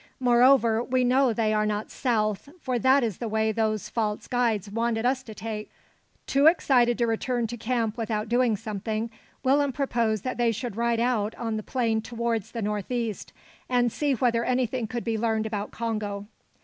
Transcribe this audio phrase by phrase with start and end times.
[0.19, 4.67] Moreover, we know they are not south, for that is the way those false guides
[4.71, 5.69] wanted us to take."
[6.25, 9.11] Too excited to return to camp without doing something,
[9.43, 13.31] Willem proposed that they should ride out on the plain towards the north east,
[13.69, 16.25] and see whether anything could be learned about Congo.